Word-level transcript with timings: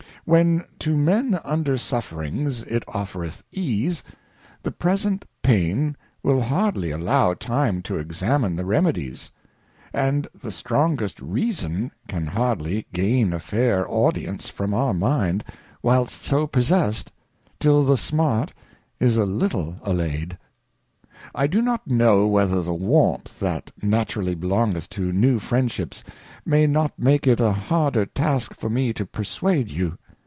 .When 0.25 0.65
to 0.77 0.95
Men 0.95 1.39
under 1.43 1.79
Sufferings 1.79 2.61
it 2.63 2.83
offereth 2.87 3.43
Ease, 3.51 4.03
the 4.61 4.71
present 4.71 5.25
Pain 5.41 5.97
will 6.21 6.41
hardly 6.41 6.91
allow 6.91 7.33
time 7.33 7.81
to 7.81 7.97
examine 7.97 8.55
the 8.55 8.63
Remedies; 8.63 9.31
and 9.91 10.27
the 10.39 10.51
strongest 10.51 11.19
Reason 11.19 11.91
can 12.07 12.27
hardly 12.27 12.85
gain 12.93 13.33
a 13.33 13.39
fair 13.39 13.89
Audience 13.89 14.47
from 14.47 14.75
our 14.75 14.93
Mind, 14.93 15.43
whilst 15.81 16.21
so 16.21 16.45
possessed, 16.45 17.11
till 17.59 17.83
the 17.83 17.97
Smart 17.97 18.53
is 18.99 19.17
a 19.17 19.25
little 19.25 19.77
allayed. 19.81 20.37
I 21.33 21.47
do 21.47 21.63
not 21.63 21.87
know 21.87 22.27
whether 22.27 22.61
the 22.61 22.75
Warmth 22.75 23.39
that 23.39 23.71
naturally 23.81 24.35
belongeth 24.35 24.87
to 24.91 25.11
new 25.11 25.39
Friendships, 25.39 26.03
may 26.45 26.67
not 26.67 26.97
make 26.99 27.25
it 27.25 27.39
a 27.39 27.51
harder 27.51 28.05
Task 28.05 28.53
for 28.53 28.69
me 28.69 28.93
to 28.93 29.05
^ 29.05 29.09
perswade 29.11 29.69
you. 29.71 29.97